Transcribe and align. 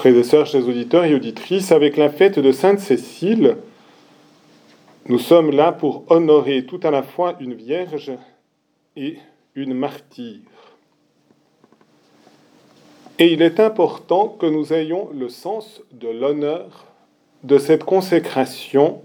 Frères 0.00 0.16
et 0.16 0.22
sœurs, 0.22 0.46
chers 0.46 0.66
auditeurs 0.66 1.04
et 1.04 1.14
auditrices, 1.14 1.72
avec 1.72 1.98
la 1.98 2.08
fête 2.08 2.38
de 2.38 2.52
Sainte 2.52 2.78
Cécile, 2.78 3.58
nous 5.04 5.18
sommes 5.18 5.50
là 5.50 5.72
pour 5.72 6.10
honorer 6.10 6.64
tout 6.64 6.80
à 6.84 6.90
la 6.90 7.02
fois 7.02 7.36
une 7.38 7.52
vierge 7.52 8.10
et 8.96 9.18
une 9.54 9.74
martyre. 9.74 10.40
Et 13.18 13.30
il 13.34 13.42
est 13.42 13.60
important 13.60 14.28
que 14.28 14.46
nous 14.46 14.72
ayons 14.72 15.10
le 15.12 15.28
sens 15.28 15.82
de 15.92 16.08
l'honneur 16.08 16.86
de 17.44 17.58
cette 17.58 17.84
consécration 17.84 19.02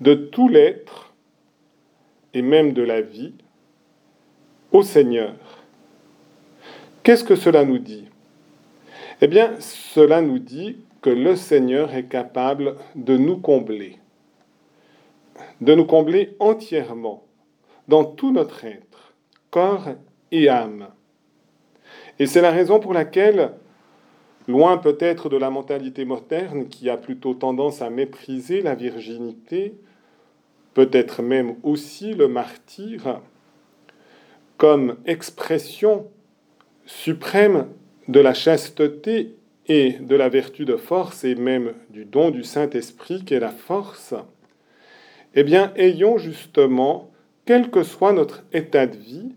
de 0.00 0.14
tout 0.14 0.48
l'être 0.48 1.12
et 2.32 2.40
même 2.40 2.72
de 2.72 2.80
la 2.82 3.02
vie 3.02 3.34
au 4.72 4.82
Seigneur. 4.82 5.34
Qu'est-ce 7.02 7.22
que 7.22 7.36
cela 7.36 7.66
nous 7.66 7.76
dit? 7.76 8.08
Eh 9.20 9.26
bien, 9.26 9.54
cela 9.60 10.20
nous 10.20 10.38
dit 10.38 10.78
que 11.00 11.10
le 11.10 11.36
Seigneur 11.36 11.94
est 11.94 12.06
capable 12.06 12.76
de 12.94 13.16
nous 13.16 13.38
combler, 13.38 13.98
de 15.60 15.74
nous 15.74 15.86
combler 15.86 16.36
entièrement, 16.40 17.22
dans 17.88 18.04
tout 18.04 18.32
notre 18.32 18.64
être, 18.64 19.14
corps 19.50 19.88
et 20.32 20.48
âme. 20.48 20.88
Et 22.18 22.26
c'est 22.26 22.40
la 22.40 22.50
raison 22.50 22.80
pour 22.80 22.92
laquelle, 22.92 23.52
loin 24.48 24.78
peut-être 24.78 25.28
de 25.28 25.36
la 25.36 25.50
mentalité 25.50 26.04
moderne 26.04 26.68
qui 26.68 26.90
a 26.90 26.96
plutôt 26.96 27.34
tendance 27.34 27.82
à 27.82 27.90
mépriser 27.90 28.62
la 28.62 28.74
virginité, 28.74 29.74
peut-être 30.74 31.22
même 31.22 31.56
aussi 31.62 32.12
le 32.12 32.28
martyr, 32.28 33.20
comme 34.56 34.96
expression 35.06 36.06
suprême 36.84 37.68
de 38.08 38.20
la 38.20 38.34
chasteté 38.34 39.34
et 39.66 39.92
de 39.92 40.14
la 40.14 40.28
vertu 40.28 40.64
de 40.64 40.76
force 40.76 41.24
et 41.24 41.34
même 41.34 41.74
du 41.90 42.04
don 42.04 42.30
du 42.30 42.44
Saint-Esprit 42.44 43.24
qui 43.24 43.34
est 43.34 43.40
la 43.40 43.50
force, 43.50 44.14
eh 45.34 45.44
bien, 45.44 45.72
ayons 45.76 46.18
justement, 46.18 47.10
quel 47.44 47.70
que 47.70 47.82
soit 47.82 48.12
notre 48.12 48.44
état 48.52 48.86
de 48.86 48.96
vie, 48.96 49.32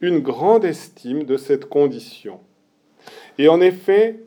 une 0.00 0.20
grande 0.20 0.64
estime 0.64 1.24
de 1.24 1.36
cette 1.36 1.66
condition. 1.66 2.40
Et 3.38 3.48
en 3.48 3.60
effet, 3.60 4.20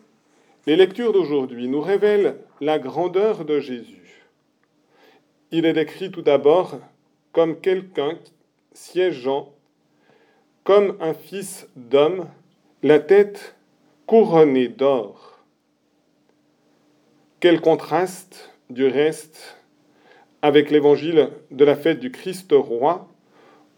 les 0.67 0.75
lectures 0.75 1.13
d'aujourd'hui 1.13 1.67
nous 1.67 1.81
révèlent 1.81 2.35
la 2.61 2.79
grandeur 2.79 3.45
de 3.45 3.59
Jésus. 3.59 4.25
Il 5.51 5.65
est 5.65 5.73
décrit 5.73 6.11
tout 6.11 6.21
d'abord 6.21 6.79
comme 7.31 7.59
quelqu'un 7.59 8.17
siégeant 8.73 9.53
comme 10.63 10.97
un 10.99 11.13
fils 11.13 11.67
d'homme 11.75 12.27
la 12.81 12.99
tête 12.99 13.54
couronnée 14.05 14.67
d'or. 14.67 15.39
Quel 17.39 17.59
contraste, 17.59 18.51
du 18.69 18.85
reste, 18.85 19.57
avec 20.41 20.69
l'évangile 20.69 21.29
de 21.49 21.65
la 21.65 21.75
fête 21.75 21.99
du 21.99 22.11
Christ 22.11 22.51
roi, 22.51 23.07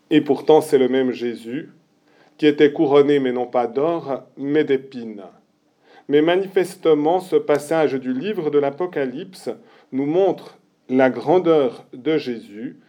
et 0.10 0.22
pourtant 0.22 0.60
c'est 0.60 0.78
le 0.78 0.90
même 0.90 1.12
Jésus, 1.12 1.72
qui 2.38 2.46
était 2.46 2.74
couronné 2.74 3.20
mais 3.20 3.32
non 3.32 3.48
pas 3.48 3.68
d'or, 3.68 4.24
mais 4.36 4.66
d'épines. 4.66 5.24
Mais 6.10 6.22
manifestement, 6.22 7.20
ce 7.20 7.36
passage 7.36 7.94
du 7.94 8.14
livre 8.14 8.50
de 8.50 8.60
l'Apocalypse 8.60 9.50
nous 9.92 10.06
montre 10.06 10.58
la 10.90 11.10
grandeur 11.10 11.86
de 11.94 12.18
Jésus 12.18 12.80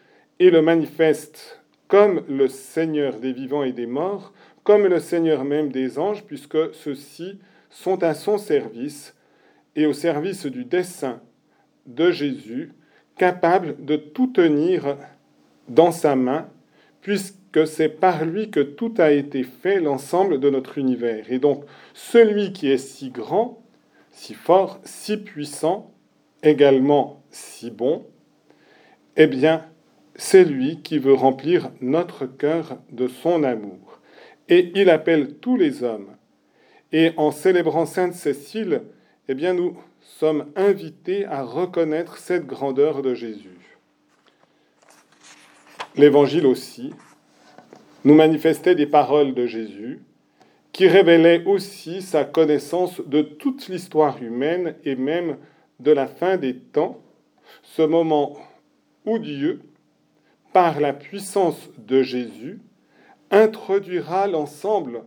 et 0.40 0.50
le 0.50 0.62
manifeste 0.62 1.60
comme 1.88 2.22
le 2.28 2.48
Seigneur 2.48 3.18
des 3.18 3.32
vivants 3.32 3.64
et 3.64 3.72
des 3.72 3.86
morts, 3.86 4.32
comme 4.68 4.86
le 4.86 5.00
Seigneur 5.00 5.44
même 5.44 5.72
des 5.72 5.98
anges, 5.98 6.24
puisque 6.24 6.74
ceux-ci 6.74 7.38
sont 7.70 8.02
à 8.02 8.12
son 8.12 8.36
service 8.36 9.16
et 9.74 9.86
au 9.86 9.94
service 9.94 10.44
du 10.44 10.66
dessein 10.66 11.22
de 11.86 12.10
Jésus, 12.10 12.74
capable 13.16 13.82
de 13.82 13.96
tout 13.96 14.26
tenir 14.26 14.98
dans 15.70 15.90
sa 15.90 16.16
main, 16.16 16.50
puisque 17.00 17.66
c'est 17.66 17.88
par 17.88 18.26
lui 18.26 18.50
que 18.50 18.60
tout 18.60 18.92
a 18.98 19.10
été 19.10 19.42
fait, 19.42 19.80
l'ensemble 19.80 20.38
de 20.38 20.50
notre 20.50 20.76
univers. 20.76 21.32
Et 21.32 21.38
donc, 21.38 21.64
celui 21.94 22.52
qui 22.52 22.70
est 22.70 22.76
si 22.76 23.08
grand, 23.08 23.62
si 24.10 24.34
fort, 24.34 24.80
si 24.84 25.16
puissant, 25.16 25.94
également 26.42 27.22
si 27.30 27.70
bon, 27.70 28.04
eh 29.16 29.28
bien, 29.28 29.64
c'est 30.14 30.44
lui 30.44 30.82
qui 30.82 30.98
veut 30.98 31.14
remplir 31.14 31.70
notre 31.80 32.26
cœur 32.26 32.76
de 32.92 33.08
son 33.08 33.44
amour 33.44 33.87
et 34.48 34.72
il 34.74 34.90
appelle 34.90 35.34
tous 35.34 35.56
les 35.56 35.82
hommes. 35.82 36.16
Et 36.92 37.12
en 37.16 37.30
célébrant 37.30 37.86
Sainte 37.86 38.14
Cécile, 38.14 38.82
eh 39.28 39.34
nous 39.52 39.76
sommes 40.00 40.46
invités 40.56 41.26
à 41.26 41.42
reconnaître 41.42 42.16
cette 42.16 42.46
grandeur 42.46 43.02
de 43.02 43.14
Jésus. 43.14 43.76
L'Évangile 45.96 46.46
aussi 46.46 46.92
nous 48.04 48.14
manifestait 48.14 48.74
des 48.74 48.86
paroles 48.86 49.34
de 49.34 49.46
Jésus 49.46 50.00
qui 50.72 50.86
révélaient 50.86 51.44
aussi 51.44 52.02
sa 52.02 52.24
connaissance 52.24 53.00
de 53.00 53.20
toute 53.20 53.68
l'histoire 53.68 54.22
humaine 54.22 54.76
et 54.84 54.94
même 54.96 55.36
de 55.80 55.90
la 55.90 56.06
fin 56.06 56.36
des 56.36 56.56
temps, 56.56 57.02
ce 57.62 57.82
moment 57.82 58.36
où 59.04 59.18
Dieu, 59.18 59.60
par 60.52 60.80
la 60.80 60.92
puissance 60.92 61.70
de 61.78 62.02
Jésus, 62.02 62.60
introduira 63.30 64.26
l'ensemble 64.26 65.02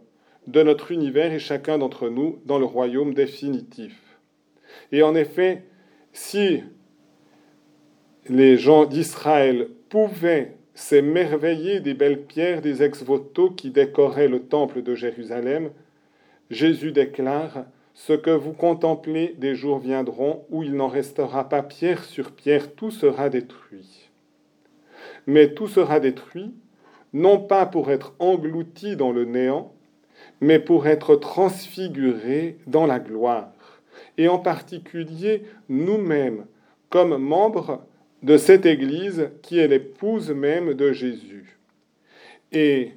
de 0.48 0.64
notre 0.64 0.92
univers 0.92 1.32
et 1.32 1.40
chacun 1.40 1.78
d'entre 1.78 2.10
nous 2.10 2.40
dans 2.46 2.60
le 2.60 2.66
royaume 2.66 3.14
définitif. 3.14 3.96
Et 4.92 5.04
en 5.04 5.16
effet, 5.16 5.64
si 6.14 6.64
les 8.28 8.58
gens 8.58 8.86
d'Israël 8.86 9.70
pouvaient 9.90 10.58
s'émerveiller 10.74 11.80
des 11.80 11.94
belles 11.94 12.24
pierres 12.24 12.62
des 12.62 12.82
ex-voto 12.84 13.52
qui 13.52 13.72
décoraient 13.72 14.28
le 14.28 14.44
temple 14.44 14.82
de 14.82 14.96
Jérusalem, 14.96 15.72
Jésus 16.50 16.92
déclare 16.92 17.66
Ce 17.94 18.14
que 18.14 18.32
vous 18.32 18.54
contemplez, 18.54 19.36
des 19.38 19.54
jours 19.54 19.80
viendront 19.80 20.46
où 20.50 20.64
il 20.64 20.76
n'en 20.76 20.88
restera 20.88 21.50
pas 21.50 21.62
pierre 21.62 22.04
sur 22.04 22.32
pierre, 22.32 22.74
tout 22.74 22.92
sera 22.92 23.30
détruit. 23.30 24.10
Mais 25.28 25.54
tout 25.54 25.68
sera 25.68 26.00
détruit 26.00 26.54
non 27.14 27.40
pas 27.40 27.66
pour 27.66 27.92
être 27.92 28.14
englouti 28.20 28.96
dans 28.96 29.12
le 29.12 29.26
néant, 29.26 29.74
mais 30.40 30.60
pour 30.60 30.88
être 30.88 31.16
transfiguré 31.16 32.58
dans 32.68 32.86
la 32.86 33.00
gloire, 33.00 33.52
et 34.18 34.28
en 34.28 34.40
particulier 34.40 35.44
nous-mêmes, 35.70 36.46
comme 36.90 37.18
membres 37.18 37.82
de 38.24 38.38
cette 38.38 38.66
Église 38.66 39.30
qui 39.42 39.60
est 39.60 39.68
l'épouse 39.68 40.32
même 40.32 40.74
de 40.74 40.92
Jésus. 40.92 41.58
Et 42.52 42.94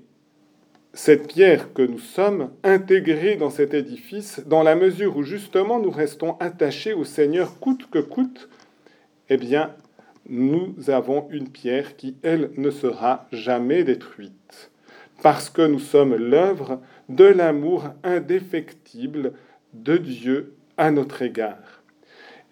cette 0.92 1.28
pierre 1.28 1.72
que 1.72 1.82
nous 1.82 1.98
sommes, 1.98 2.50
intégrée 2.62 3.36
dans 3.36 3.50
cet 3.50 3.74
édifice, 3.74 4.42
dans 4.46 4.62
la 4.62 4.76
mesure 4.76 5.16
où 5.16 5.22
justement 5.22 5.80
nous 5.80 5.90
restons 5.90 6.36
attachés 6.38 6.92
au 6.92 7.04
Seigneur 7.04 7.58
coûte 7.58 7.88
que 7.90 7.98
coûte, 7.98 8.48
eh 9.28 9.36
bien, 9.36 9.74
nous 10.28 10.74
avons 10.88 11.28
une 11.30 11.48
pierre 11.48 11.96
qui, 11.96 12.16
elle, 12.22 12.50
ne 12.56 12.70
sera 12.70 13.26
jamais 13.32 13.84
détruite, 13.84 14.70
parce 15.22 15.50
que 15.50 15.62
nous 15.62 15.78
sommes 15.78 16.16
l'œuvre 16.16 16.80
de 17.08 17.24
l'amour 17.24 17.84
indéfectible 18.02 19.32
de 19.72 19.96
Dieu 19.96 20.54
à 20.76 20.90
notre 20.90 21.22
égard. 21.22 21.82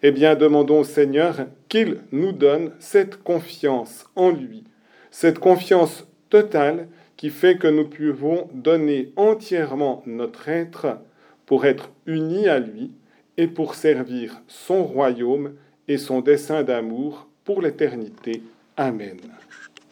Eh 0.01 0.11
bien, 0.11 0.35
demandons 0.35 0.81
au 0.81 0.83
Seigneur 0.83 1.47
qu'il 1.69 1.99
nous 2.11 2.33
donne 2.33 2.71
cette 2.79 3.23
confiance 3.23 4.05
en 4.15 4.31
lui, 4.31 4.63
cette 5.11 5.39
confiance 5.39 6.07
totale 6.29 6.87
qui 7.15 7.29
fait 7.29 7.57
que 7.57 7.67
nous 7.67 7.87
pouvons 7.87 8.49
donner 8.53 9.13
entièrement 9.15 10.03
notre 10.05 10.49
être 10.49 10.97
pour 11.45 11.65
être 11.65 11.89
unis 12.05 12.47
à 12.47 12.59
lui 12.59 12.91
et 13.37 13.47
pour 13.47 13.75
servir 13.75 14.41
son 14.47 14.83
royaume 14.83 15.53
et 15.87 15.97
son 15.97 16.21
dessein 16.21 16.63
d'amour 16.63 17.27
pour 17.43 17.61
l'éternité. 17.61 18.41
Amen. 18.77 19.19